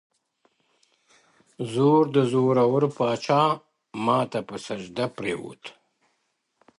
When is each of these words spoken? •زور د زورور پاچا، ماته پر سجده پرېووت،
•زور 1.73 2.03
د 2.15 2.17
زورور 2.31 2.83
پاچا، 2.97 3.41
ماته 4.05 4.39
پر 4.47 4.57
سجده 4.65 5.05
پرېووت، 5.17 5.63